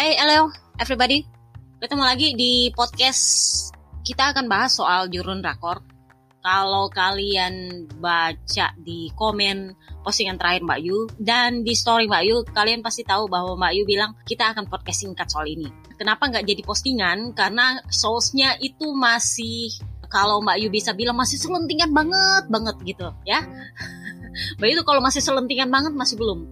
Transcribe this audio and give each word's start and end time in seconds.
Hey, 0.00 0.16
hello 0.16 0.48
everybody. 0.80 1.28
Ketemu 1.76 2.00
lagi 2.00 2.32
di 2.32 2.72
podcast 2.72 3.20
kita 4.00 4.32
akan 4.32 4.48
bahas 4.48 4.72
soal 4.72 5.12
jurun 5.12 5.44
rakor. 5.44 5.84
Kalau 6.40 6.88
kalian 6.88 7.84
baca 8.00 8.72
di 8.80 9.12
komen 9.12 9.76
postingan 10.00 10.40
terakhir 10.40 10.64
Mbak 10.64 10.80
Yu 10.80 11.04
dan 11.20 11.60
di 11.68 11.76
story 11.76 12.08
Mbak 12.08 12.22
Yu, 12.24 12.36
kalian 12.48 12.80
pasti 12.80 13.04
tahu 13.04 13.28
bahwa 13.28 13.60
Mbak 13.60 13.72
Yu 13.76 13.82
bilang 13.84 14.16
kita 14.24 14.56
akan 14.56 14.72
podcast 14.72 15.04
singkat 15.04 15.28
soal 15.28 15.44
ini. 15.44 15.68
Kenapa 16.00 16.32
nggak 16.32 16.48
jadi 16.48 16.64
postingan? 16.64 17.36
Karena 17.36 17.84
source-nya 17.92 18.56
itu 18.56 18.96
masih 18.96 19.68
kalau 20.08 20.40
Mbak 20.40 20.64
Yu 20.64 20.68
bisa 20.72 20.96
bilang 20.96 21.20
masih 21.20 21.36
selentingan 21.36 21.92
banget 21.92 22.48
banget 22.48 22.76
gitu 22.88 23.12
ya. 23.28 23.44
Mbak 24.56 24.64
Yu 24.64 24.74
tuh 24.80 24.86
kalau 24.88 25.04
masih 25.04 25.20
selentingan 25.20 25.68
banget 25.68 25.92
masih 25.92 26.16
belum. 26.16 26.48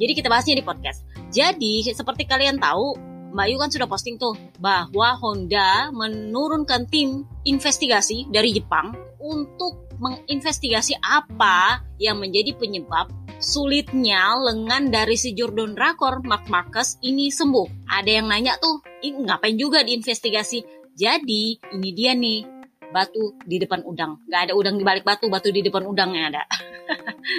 Jadi 0.00 0.16
kita 0.16 0.32
bahasnya 0.32 0.56
di 0.56 0.64
podcast. 0.64 1.04
Jadi 1.30 1.86
seperti 1.86 2.26
kalian 2.26 2.58
tahu, 2.58 2.98
Mbak 3.30 3.46
Yu 3.46 3.56
kan 3.62 3.70
sudah 3.70 3.86
posting 3.86 4.18
tuh 4.18 4.34
bahwa 4.58 5.14
Honda 5.22 5.94
menurunkan 5.94 6.90
tim 6.90 7.22
investigasi 7.46 8.26
dari 8.26 8.50
Jepang 8.50 8.90
untuk 9.22 9.86
menginvestigasi 10.02 10.98
apa 10.98 11.86
yang 12.02 12.18
menjadi 12.18 12.56
penyebab 12.58 13.12
sulitnya 13.38 14.36
lengan 14.42 14.90
dari 14.90 15.14
si 15.14 15.32
Jordan 15.32 15.78
Rakor 15.78 16.26
Mark 16.26 16.50
Marcus 16.50 16.98
ini 17.00 17.30
sembuh. 17.30 17.86
Ada 17.86 18.20
yang 18.20 18.26
nanya 18.26 18.58
tuh, 18.58 18.82
ngapain 19.00 19.54
juga 19.54 19.86
diinvestigasi? 19.86 20.66
Jadi 20.98 21.56
ini 21.72 21.90
dia 21.94 22.12
nih 22.12 22.44
batu 22.90 23.38
di 23.46 23.56
depan 23.56 23.86
udang. 23.86 24.20
Gak 24.26 24.50
ada 24.50 24.52
udang 24.58 24.76
di 24.76 24.84
balik 24.84 25.06
batu, 25.06 25.30
batu 25.30 25.54
di 25.54 25.62
depan 25.62 25.86
udangnya 25.86 26.34
ada. 26.34 26.42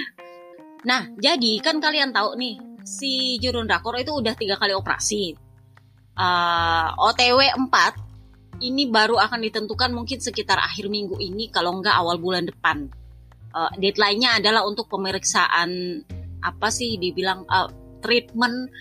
nah, 0.89 1.05
jadi 1.19 1.61
kan 1.61 1.77
kalian 1.77 2.15
tahu 2.15 2.39
nih, 2.39 2.55
si 2.83 3.37
Jurun 3.41 3.69
Rakor 3.69 3.97
itu 4.01 4.11
udah 4.13 4.33
tiga 4.37 4.57
kali 4.57 4.73
operasi. 4.73 5.35
Uh, 6.17 6.87
OTW 6.99 7.39
4 7.55 8.61
ini 8.61 8.85
baru 8.85 9.17
akan 9.17 9.41
ditentukan 9.41 9.89
mungkin 9.89 10.21
sekitar 10.21 10.61
akhir 10.61 10.91
minggu 10.91 11.17
ini 11.17 11.49
kalau 11.49 11.81
nggak 11.81 11.95
awal 11.97 12.21
bulan 12.21 12.45
depan. 12.45 12.89
Uh, 13.51 13.71
deadline-nya 13.75 14.39
adalah 14.39 14.63
untuk 14.63 14.87
pemeriksaan 14.87 16.01
apa 16.41 16.67
sih 16.71 16.95
dibilang 16.95 17.43
uh, 17.51 17.67
treatment 17.99 18.71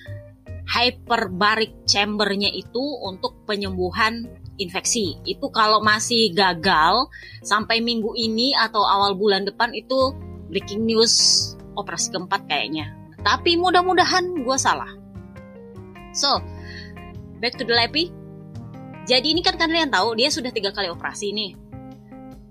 hyperbaric 0.71 1.83
chamber-nya 1.89 2.47
itu 2.55 2.84
untuk 3.03 3.43
penyembuhan 3.48 4.31
infeksi. 4.61 5.19
Itu 5.27 5.51
kalau 5.51 5.83
masih 5.83 6.31
gagal 6.31 7.11
sampai 7.43 7.83
minggu 7.83 8.15
ini 8.15 8.55
atau 8.55 8.84
awal 8.87 9.19
bulan 9.19 9.43
depan 9.48 9.75
itu 9.75 10.15
breaking 10.47 10.87
news 10.87 11.15
operasi 11.75 12.15
keempat 12.15 12.47
kayaknya. 12.47 13.00
Tapi 13.21 13.57
mudah-mudahan 13.61 14.45
gue 14.45 14.59
salah. 14.59 14.89
So, 16.11 16.41
back 17.39 17.57
to 17.61 17.65
the 17.65 17.75
Lepi. 17.75 18.11
Jadi 19.09 19.33
ini 19.33 19.41
kan 19.43 19.57
kalian 19.57 19.91
tahu 19.91 20.15
dia 20.15 20.29
sudah 20.31 20.53
tiga 20.53 20.71
kali 20.71 20.87
operasi 20.93 21.33
nih. 21.35 21.53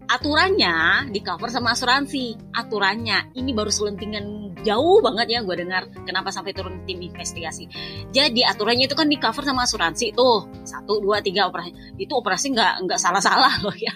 Aturannya 0.09 1.05
di 1.13 1.21
cover 1.21 1.53
sama 1.53 1.77
asuransi. 1.77 2.49
Aturannya 2.49 3.37
ini 3.37 3.53
baru 3.53 3.69
selentingan 3.69 4.57
jauh 4.65 5.05
banget 5.05 5.37
ya 5.37 5.39
gue 5.45 5.55
dengar. 5.55 5.85
Kenapa 6.01 6.33
sampai 6.33 6.57
turun 6.57 6.81
tim 6.89 6.97
investigasi. 6.97 7.69
Jadi 8.09 8.41
aturannya 8.41 8.89
itu 8.89 8.97
kan 8.97 9.05
di 9.05 9.21
cover 9.21 9.45
sama 9.45 9.69
asuransi 9.69 10.09
tuh. 10.17 10.49
Satu, 10.65 10.97
dua, 10.97 11.21
tiga 11.21 11.45
operasi. 11.45 12.01
Itu 12.01 12.17
operasi 12.17 12.57
nggak 12.57 12.89
nggak 12.89 12.99
salah-salah 12.99 13.61
loh 13.61 13.77
ya. 13.77 13.93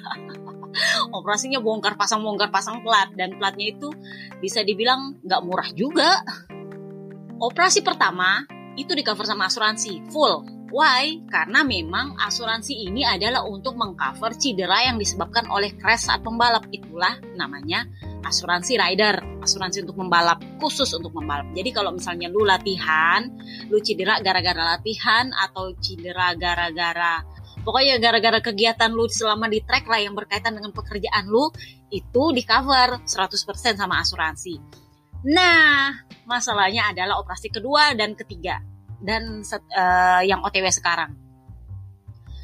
Operasinya 1.17 1.61
bongkar 1.61 1.97
pasang 1.97 2.21
bongkar 2.21 2.49
pasang 2.49 2.81
plat 2.81 3.09
dan 3.13 3.37
platnya 3.37 3.73
itu 3.73 3.89
bisa 4.37 4.61
dibilang 4.61 5.17
nggak 5.25 5.41
murah 5.41 5.69
juga. 5.73 6.21
Operasi 7.41 7.81
pertama 7.81 8.45
itu 8.73 8.93
di 8.97 9.05
cover 9.05 9.25
sama 9.25 9.49
asuransi 9.49 10.09
full 10.09 10.63
Why? 10.73 11.21
Karena 11.29 11.61
memang 11.61 12.17
asuransi 12.17 12.89
ini 12.89 13.05
adalah 13.05 13.45
untuk 13.45 13.77
mengcover 13.77 14.33
cedera 14.33 14.89
yang 14.89 14.97
disebabkan 14.97 15.45
oleh 15.53 15.77
crash 15.77 16.09
saat 16.09 16.25
pembalap. 16.25 16.65
Itulah 16.73 17.21
namanya 17.37 17.85
asuransi 18.25 18.81
rider, 18.81 19.21
asuransi 19.45 19.85
untuk 19.85 20.01
membalap, 20.01 20.41
khusus 20.57 20.89
untuk 20.97 21.13
membalap. 21.13 21.45
Jadi 21.53 21.69
kalau 21.69 21.93
misalnya 21.93 22.25
lu 22.25 22.41
latihan, 22.41 23.21
lu 23.69 23.77
cedera 23.85 24.17
gara-gara 24.25 24.73
latihan 24.73 25.29
atau 25.45 25.77
cedera 25.77 26.33
gara-gara 26.33 27.21
pokoknya 27.61 28.01
gara-gara 28.01 28.41
kegiatan 28.41 28.91
lu 28.91 29.05
selama 29.07 29.47
di 29.47 29.61
track 29.61 29.85
lah 29.87 30.01
yang 30.01 30.17
berkaitan 30.17 30.57
dengan 30.57 30.73
pekerjaan 30.75 31.29
lu 31.29 31.53
itu 31.93 32.23
di 32.33 32.41
cover 32.41 33.05
100% 33.05 33.77
sama 33.77 34.01
asuransi. 34.01 34.82
Nah, 35.23 36.03
masalahnya 36.27 36.91
adalah 36.91 37.19
operasi 37.23 37.47
kedua 37.47 37.95
dan 37.95 38.11
ketiga 38.15 38.59
dan 38.99 39.43
uh, 39.43 40.21
yang 40.23 40.43
OTW 40.43 40.67
sekarang. 40.71 41.15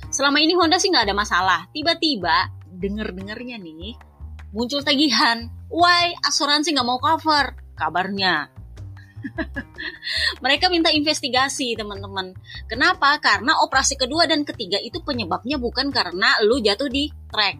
Selama 0.09 0.39
ini 0.41 0.55
Honda 0.55 0.79
sih 0.79 0.91
nggak 0.91 1.11
ada 1.11 1.15
masalah. 1.15 1.59
Tiba-tiba 1.75 2.49
denger-dengernya 2.67 3.59
nih 3.59 3.95
muncul 4.55 4.81
tagihan. 4.81 5.51
Why 5.69 6.17
asuransi 6.25 6.73
nggak 6.73 6.87
mau 6.87 6.97
cover? 6.97 7.53
Kabarnya. 7.77 8.49
Mereka 10.43 10.71
minta 10.71 10.89
investigasi 10.89 11.75
teman-teman. 11.75 12.33
Kenapa? 12.65 13.19
Karena 13.19 13.59
operasi 13.61 13.99
kedua 13.99 14.25
dan 14.25 14.47
ketiga 14.47 14.79
itu 14.81 15.03
penyebabnya 15.03 15.59
bukan 15.59 15.91
karena 15.91 16.39
lu 16.47 16.57
jatuh 16.63 16.89
di 16.89 17.11
track. 17.29 17.57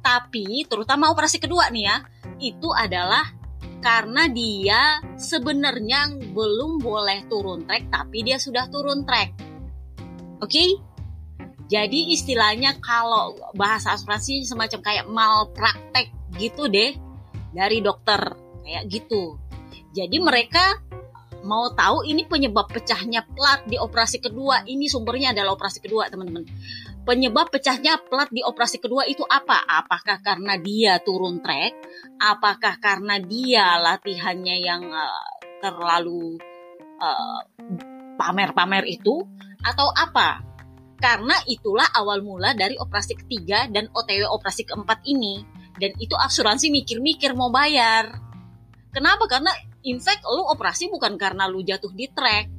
Tapi 0.00 0.64
terutama 0.68 1.12
operasi 1.12 1.40
kedua 1.40 1.68
nih 1.68 1.84
ya, 1.84 1.96
itu 2.40 2.68
adalah 2.72 3.43
karena 3.84 4.24
dia 4.32 5.04
sebenarnya 5.20 6.16
belum 6.32 6.80
boleh 6.80 7.28
turun 7.28 7.68
trek 7.68 7.92
tapi 7.92 8.24
dia 8.24 8.40
sudah 8.40 8.72
turun 8.72 9.04
trek. 9.04 9.36
Oke? 10.40 10.48
Okay? 10.48 10.70
Jadi 11.68 12.16
istilahnya 12.16 12.80
kalau 12.80 13.36
bahasa 13.56 13.96
asuransi 13.96 14.44
semacam 14.44 14.80
kayak 14.84 15.06
malpraktek 15.08 16.12
gitu 16.40 16.68
deh 16.68 16.96
dari 17.52 17.84
dokter 17.84 18.20
kayak 18.64 18.88
gitu. 18.88 19.36
Jadi 19.92 20.16
mereka 20.20 20.80
mau 21.44 21.68
tahu 21.70 22.08
ini 22.08 22.24
penyebab 22.24 22.72
pecahnya 22.72 23.22
plat 23.36 23.62
di 23.68 23.76
operasi 23.76 24.18
kedua 24.18 24.64
ini 24.64 24.88
sumbernya 24.88 25.36
adalah 25.36 25.54
operasi 25.54 25.84
kedua 25.84 26.08
teman-teman 26.08 26.48
penyebab 27.04 27.52
pecahnya 27.52 28.00
plat 28.00 28.32
di 28.32 28.40
operasi 28.40 28.80
kedua 28.80 29.04
itu 29.04 29.22
apa? 29.28 29.60
Apakah 29.68 30.24
karena 30.24 30.56
dia 30.56 30.98
turun 31.04 31.44
trek? 31.44 31.76
Apakah 32.16 32.80
karena 32.80 33.20
dia 33.20 33.76
latihannya 33.76 34.56
yang 34.64 34.88
uh, 34.88 35.28
terlalu 35.60 36.40
uh, 36.98 37.40
pamer-pamer 38.16 38.88
itu? 38.88 39.22
Atau 39.60 39.88
apa? 39.92 40.40
Karena 40.96 41.36
itulah 41.44 41.88
awal 41.92 42.24
mula 42.24 42.56
dari 42.56 42.80
operasi 42.80 43.20
ketiga 43.20 43.68
dan 43.68 43.92
OTW 43.92 44.24
operasi 44.32 44.64
keempat 44.64 45.04
ini. 45.04 45.44
Dan 45.76 45.92
itu 46.00 46.16
asuransi 46.16 46.72
mikir-mikir 46.72 47.36
mau 47.36 47.52
bayar. 47.52 48.08
Kenapa? 48.94 49.28
Karena 49.28 49.52
in 49.84 50.00
fact 50.00 50.24
lu 50.26 50.42
operasi 50.48 50.88
bukan 50.88 51.20
karena 51.20 51.46
lu 51.46 51.60
jatuh 51.60 51.92
di 51.92 52.08
trek. 52.10 52.50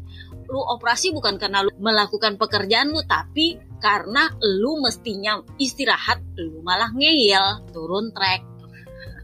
Lu 0.45 0.61
operasi 0.61 1.09
bukan 1.09 1.41
karena 1.41 1.65
lu 1.65 1.73
melakukan 1.81 2.37
pekerjaan 2.37 2.93
lu, 2.93 3.01
tapi 3.09 3.57
karena 3.81 4.29
lu 4.61 4.77
mestinya 4.77 5.41
istirahat 5.57 6.21
lu 6.37 6.61
malah 6.61 6.93
ngeyel 6.93 7.65
turun 7.73 8.13
trek 8.13 8.45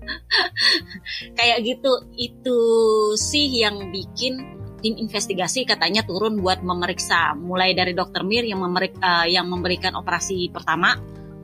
kayak 1.37 1.61
gitu. 1.61 1.91
Itu 2.17 2.59
sih 3.15 3.61
yang 3.61 3.93
bikin 3.93 4.61
tim 4.81 4.97
investigasi 4.97 5.63
katanya 5.63 6.01
turun 6.03 6.41
buat 6.41 6.65
memeriksa. 6.65 7.37
Mulai 7.37 7.77
dari 7.77 7.93
dokter 7.93 8.25
Mir 8.25 8.43
yang 8.43 8.65
memerik, 8.65 8.97
uh, 8.97 9.29
yang 9.29 9.47
memberikan 9.47 9.93
operasi 9.93 10.49
pertama. 10.49 10.97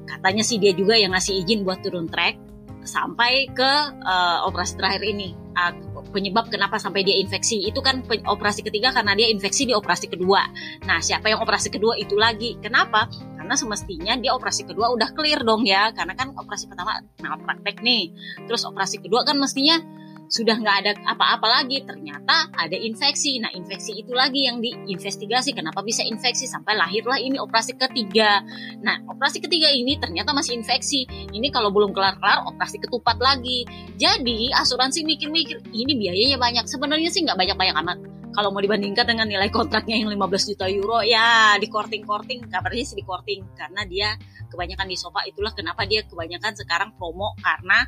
Katanya 0.08 0.42
sih 0.42 0.58
dia 0.58 0.74
juga 0.74 0.98
yang 0.98 1.14
ngasih 1.14 1.46
izin 1.46 1.62
buat 1.62 1.84
turun 1.86 2.10
trek 2.10 2.40
sampai 2.88 3.52
ke 3.52 3.72
uh, 4.02 4.48
operasi 4.50 4.74
terakhir 4.80 5.04
ini. 5.06 5.38
Uh, 5.54 5.74
penyebab 6.10 6.50
kenapa 6.52 6.80
sampai 6.82 7.04
dia 7.04 7.16
infeksi. 7.18 7.64
Itu 7.68 7.84
kan 7.84 8.04
operasi 8.08 8.64
ketiga 8.64 8.96
karena 8.96 9.14
dia 9.14 9.28
infeksi 9.30 9.68
di 9.68 9.74
operasi 9.76 10.08
kedua. 10.12 10.48
Nah 10.88 11.00
siapa 11.04 11.30
yang 11.30 11.44
operasi 11.44 11.70
kedua? 11.70 11.96
Itu 12.00 12.16
lagi. 12.18 12.58
Kenapa? 12.60 13.12
Karena 13.38 13.54
semestinya 13.54 14.14
dia 14.20 14.36
operasi 14.36 14.68
kedua 14.68 14.92
udah 14.92 15.14
clear 15.14 15.44
dong 15.44 15.64
ya. 15.68 15.92
Karena 15.92 16.16
kan 16.16 16.34
operasi 16.36 16.68
pertama 16.68 17.00
nah 17.22 17.38
praktek 17.38 17.84
nih. 17.84 18.12
Terus 18.48 18.64
operasi 18.66 19.04
kedua 19.04 19.28
kan 19.28 19.38
mestinya 19.40 19.80
sudah 20.28 20.60
nggak 20.60 20.78
ada 20.84 20.92
apa-apa 21.08 21.48
lagi 21.48 21.84
ternyata 21.88 22.52
ada 22.52 22.76
infeksi. 22.76 23.40
Nah 23.40 23.52
infeksi 23.56 23.96
itu 23.96 24.12
lagi 24.12 24.48
yang 24.48 24.60
diinvestigasi 24.60 25.56
kenapa 25.56 25.80
bisa 25.84 26.04
infeksi? 26.04 26.46
Sampai 26.48 26.76
lahirlah 26.76 27.20
ini 27.20 27.40
operasi 27.40 27.80
ketiga. 27.80 28.44
Nah 28.84 29.00
operasi 29.08 29.40
ketiga 29.40 29.72
ini 29.72 29.96
ternyata 29.96 30.36
masih 30.36 30.60
infeksi. 30.60 31.08
Ini 31.08 31.48
kalau 31.50 31.72
belum 31.72 31.96
kelar-kelar 31.96 32.44
operasi 32.44 32.84
ketupat 32.84 33.18
lagi. 33.24 33.64
Jadi 33.96 34.52
asuransi 34.52 35.08
mikir-mikir 35.08 35.64
ini 35.72 35.94
biayanya 35.96 36.38
banyak. 36.38 36.66
Sebenarnya 36.68 37.10
sih 37.10 37.24
nggak 37.24 37.40
banyak-banyak 37.40 37.76
amat. 37.80 37.98
Kalau 38.36 38.54
mau 38.54 38.62
dibandingkan 38.62 39.08
dengan 39.08 39.26
nilai 39.26 39.50
kontraknya 39.50 39.98
yang 39.98 40.14
15 40.14 40.54
juta 40.54 40.70
euro 40.70 41.02
ya 41.02 41.58
di 41.58 41.66
korting-korting 41.72 42.46
kabarnya 42.52 42.86
sih 42.86 42.94
di 42.94 43.02
korting 43.02 43.58
karena 43.58 43.82
dia 43.88 44.14
kebanyakan 44.52 44.86
di 44.86 44.98
sofa. 45.00 45.26
Itulah 45.26 45.58
kenapa 45.58 45.90
dia 45.90 46.06
kebanyakan 46.06 46.54
sekarang 46.54 46.94
promo 47.00 47.34
karena 47.42 47.82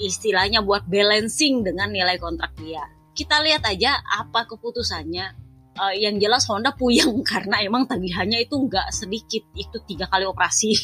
istilahnya 0.00 0.64
buat 0.64 0.88
balancing 0.88 1.60
dengan 1.60 1.92
nilai 1.92 2.16
kontrak 2.16 2.56
dia. 2.56 2.80
Kita 3.12 3.44
lihat 3.44 3.68
aja 3.68 4.00
apa 4.00 4.48
keputusannya. 4.48 5.52
Uh, 5.70 5.94
yang 5.94 6.18
jelas 6.18 6.50
Honda 6.50 6.74
puyeng 6.74 7.22
karena 7.30 7.62
emang 7.62 7.86
tagihannya 7.86 8.42
itu 8.42 8.58
nggak 8.58 8.90
sedikit 8.90 9.46
itu 9.54 9.78
tiga 9.86 10.10
kali 10.10 10.26
operasi. 10.26 10.74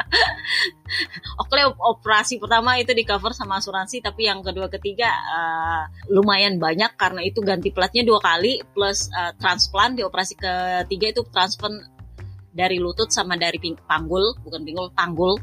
Oke 1.44 1.60
operasi 1.68 2.40
pertama 2.40 2.80
itu 2.80 2.96
di 2.96 3.04
cover 3.04 3.36
sama 3.36 3.60
asuransi 3.60 4.00
tapi 4.00 4.24
yang 4.24 4.40
kedua 4.40 4.72
ketiga 4.72 5.12
uh, 5.12 5.84
lumayan 6.08 6.56
banyak 6.56 6.96
karena 6.96 7.28
itu 7.28 7.44
ganti 7.44 7.76
platnya 7.76 8.08
dua 8.08 8.24
kali 8.24 8.64
plus 8.72 9.12
uh, 9.12 9.36
transplant 9.36 10.00
di 10.00 10.02
operasi 10.02 10.40
ketiga 10.40 11.12
itu 11.12 11.22
transplant 11.28 11.84
dari 12.54 12.80
lutut 12.80 13.10
sama 13.10 13.36
dari 13.36 13.58
panggul 13.84 14.38
bukan 14.46 14.62
pinggul 14.64 14.88
panggul 14.94 15.34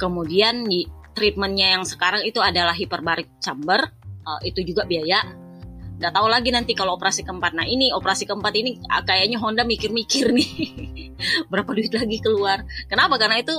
kemudian 0.00 0.64
di 0.66 0.88
treatmentnya 1.14 1.78
yang 1.78 1.84
sekarang 1.86 2.26
itu 2.26 2.42
adalah 2.42 2.74
hyperbaric 2.74 3.30
chamber 3.38 3.80
uh, 4.26 4.40
itu 4.42 4.60
juga 4.66 4.84
biaya. 4.84 5.22
Nggak 5.94 6.12
tahu 6.12 6.26
lagi 6.26 6.50
nanti 6.50 6.74
kalau 6.74 6.98
operasi 6.98 7.22
keempat. 7.22 7.54
Nah 7.54 7.64
ini 7.64 7.94
operasi 7.94 8.26
keempat 8.26 8.52
ini 8.58 8.82
ah, 8.90 9.06
kayaknya 9.06 9.38
Honda 9.38 9.62
mikir-mikir 9.62 10.34
nih. 10.34 10.50
Berapa 11.50 11.70
duit 11.70 11.94
lagi 11.94 12.18
keluar? 12.18 12.66
Kenapa? 12.90 13.14
Karena 13.16 13.38
itu 13.38 13.54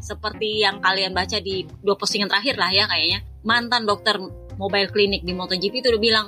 seperti 0.00 0.64
yang 0.64 0.80
kalian 0.80 1.12
baca 1.12 1.36
di 1.42 1.68
dua 1.84 1.92
postingan 1.98 2.32
terakhir 2.32 2.56
lah 2.56 2.72
ya 2.72 2.88
kayaknya 2.88 3.20
mantan 3.42 3.88
dokter 3.88 4.20
mobile 4.60 4.92
clinic 4.92 5.24
di 5.24 5.32
MotoGP 5.32 5.80
itu 5.80 5.88
udah 5.88 6.02
bilang 6.02 6.26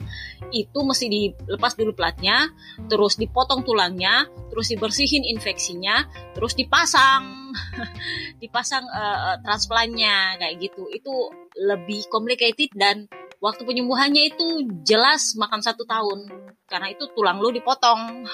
itu 0.53 0.79
mesti 0.81 1.06
dilepas 1.09 1.76
dulu 1.76 1.93
platnya, 1.93 2.49
terus 2.88 3.20
dipotong 3.20 3.64
tulangnya, 3.64 4.29
terus 4.49 4.73
dibersihin 4.73 5.25
infeksinya, 5.25 6.09
terus 6.32 6.56
dipasang, 6.56 7.53
dipasang 8.43 8.85
uh, 8.88 9.37
transplantnya 9.44 10.41
kayak 10.41 10.56
gitu. 10.61 10.88
Itu 10.93 11.32
lebih 11.56 12.09
complicated 12.09 12.73
dan 12.73 13.09
waktu 13.41 13.64
penyembuhannya 13.69 14.32
itu 14.32 14.64
jelas 14.85 15.37
makan 15.37 15.61
satu 15.61 15.85
tahun 15.85 16.29
karena 16.69 16.93
itu 16.93 17.09
tulang 17.12 17.41
lu 17.41 17.53
dipotong. 17.53 18.25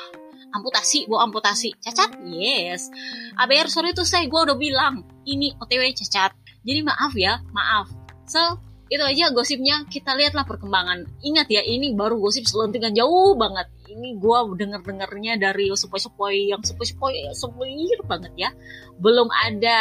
Amputasi 0.48 1.04
bu 1.04 1.20
amputasi. 1.20 1.76
Cacat? 1.76 2.24
Yes. 2.24 2.88
ABR 3.36 3.68
sorry 3.68 3.92
tuh 3.92 4.08
saya 4.08 4.24
gue 4.24 4.40
udah 4.48 4.56
bilang 4.56 5.04
ini 5.28 5.52
OTW 5.60 5.92
cacat. 5.92 6.32
Jadi 6.64 6.80
maaf 6.80 7.12
ya 7.12 7.44
maaf. 7.52 7.92
So 8.24 8.67
itu 8.88 9.04
aja 9.04 9.28
gosipnya 9.36 9.84
kita 9.84 10.16
lihatlah 10.16 10.48
perkembangan. 10.48 11.04
Ingat 11.20 11.52
ya 11.52 11.60
ini 11.60 11.92
baru 11.92 12.16
gosip 12.16 12.48
selentingan 12.48 12.96
jauh 12.96 13.36
banget. 13.36 13.68
Ini 13.88 14.16
gue 14.16 14.38
denger 14.56 14.80
dengernya 14.80 15.36
dari 15.36 15.68
sepoi-sepoi 15.68 16.52
yang 16.52 16.64
sepoi-sepoi 16.64 17.36
sepoi 17.36 17.84
banget 18.08 18.32
ya. 18.36 18.50
Belum 18.96 19.28
ada 19.28 19.78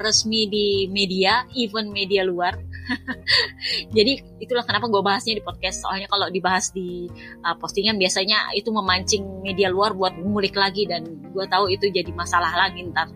resmi 0.00 0.48
di 0.48 0.88
media 0.88 1.44
even 1.52 1.92
media 1.92 2.24
luar. 2.24 2.56
Jadi 3.96 4.40
itulah 4.40 4.64
kenapa 4.64 4.88
gue 4.88 5.02
bahasnya 5.04 5.36
di 5.36 5.44
podcast. 5.44 5.84
Soalnya 5.84 6.08
kalau 6.08 6.32
dibahas 6.32 6.72
di 6.72 7.12
uh, 7.44 7.54
postingan 7.60 8.00
biasanya 8.00 8.56
itu 8.56 8.72
memancing 8.72 9.44
media 9.44 9.68
luar 9.68 9.92
buat 9.92 10.16
ngulik 10.16 10.56
lagi. 10.56 10.88
Dan 10.88 11.28
gue 11.28 11.44
tahu 11.44 11.68
itu 11.68 11.92
jadi 11.92 12.08
masalah 12.16 12.56
lagi 12.56 12.88
ntar. 12.88 13.12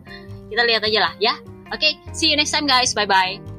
Kita 0.52 0.68
lihat 0.68 0.84
aja 0.84 1.00
lah 1.10 1.14
ya. 1.16 1.34
Oke 1.72 1.80
okay, 1.80 1.92
see 2.12 2.28
you 2.28 2.36
next 2.36 2.52
time 2.52 2.68
guys. 2.68 2.92
Bye 2.92 3.08
bye 3.08 3.53